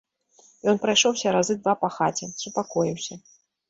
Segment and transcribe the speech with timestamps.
[0.73, 3.25] Ён прайшоўся разы два па хаце, супакоіўся.